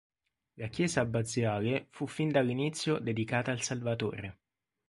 La 0.57 0.67
chiesa 0.69 1.01
abbaziale 1.01 1.85
fu 1.91 2.07
fin 2.07 2.31
dall'inizio 2.31 2.97
dedicata 2.97 3.51
al 3.51 3.61
Salvatore. 3.61 4.39